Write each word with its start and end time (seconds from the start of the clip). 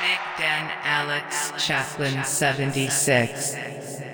Big 0.00 0.18
Dan 0.38 0.70
Alex 0.84 1.52
Chaplin 1.56 2.22
76. 2.22 4.05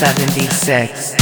76. 0.00 1.19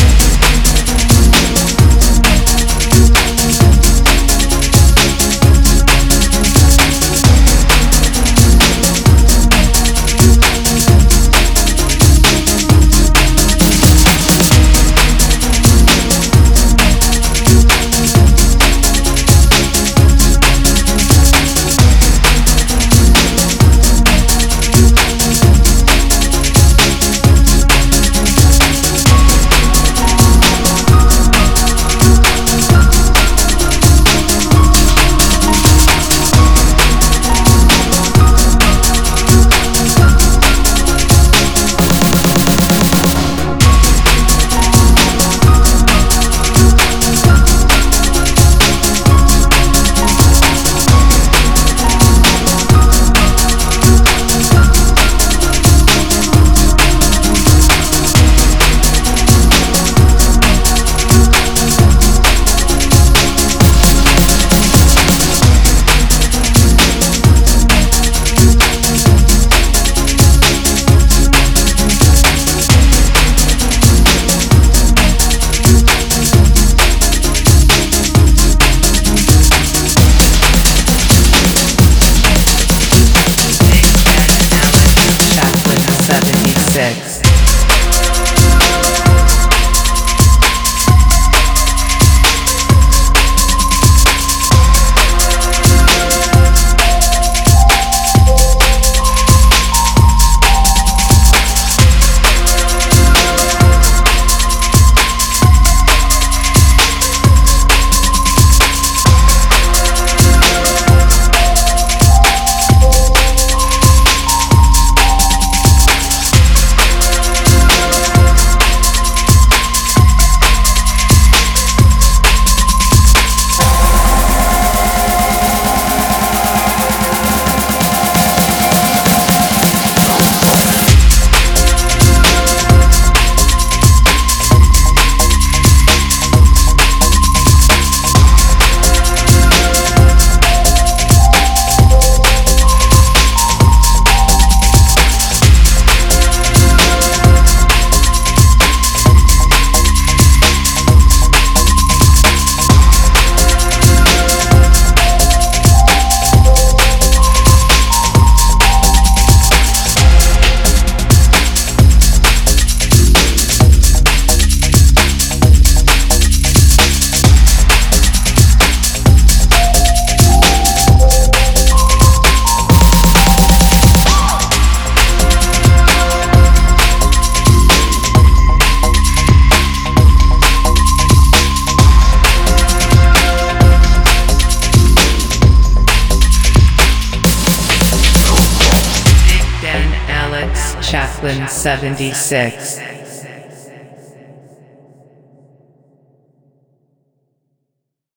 Chaplin 190.90 191.46
76. 191.46 192.98